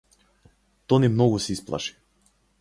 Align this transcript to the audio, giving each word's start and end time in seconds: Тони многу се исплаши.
Тони 0.87 1.11
многу 1.13 1.39
се 1.45 1.51
исплаши. 1.57 1.95